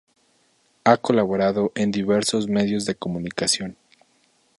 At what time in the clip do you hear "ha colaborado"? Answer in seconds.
0.83-1.71